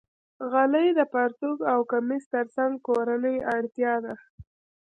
غلۍ 0.51 0.87
د 0.99 0.99
پرتوګ 1.13 1.57
او 1.71 1.79
کمیس 1.91 2.23
تر 2.33 2.45
څنګ 2.55 2.73
کورنۍ 2.87 3.37
اړتیا 3.55 3.93
ده. 4.05 4.13